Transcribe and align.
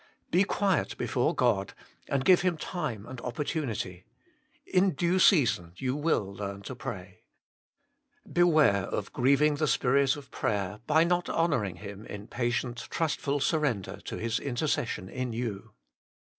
Be 0.31 0.43
quiet 0.43 0.97
before 0.97 1.35
God, 1.35 1.75
and 2.09 2.25
give 2.25 2.41
Him 2.41 2.57
time 2.57 3.03
THE 3.03 3.09
SPIRIT 3.17 3.19
OF 3.21 3.25
SUPPLICATION 3.27 3.61
121 4.65 4.81
and 4.81 4.89
opportunity; 4.89 4.89
in 4.89 4.95
due 5.11 5.19
season 5.19 5.73
you 5.75 5.95
will 5.95 6.33
learn 6.33 6.63
to 6.63 6.73
pray. 6.73 7.21
Beware 8.33 8.85
of 8.85 9.13
grieving 9.13 9.57
the 9.57 9.67
Spirit 9.67 10.15
of 10.15 10.31
prayer, 10.31 10.79
by 10.87 11.03
not 11.03 11.29
honouring 11.29 11.75
Him 11.75 12.07
in 12.07 12.25
patient, 12.25 12.87
trustful 12.89 13.39
surrender 13.39 13.97
to 14.05 14.17
His 14.17 14.39
intercession 14.39 15.07
in 15.07 15.33
you. 15.33 15.73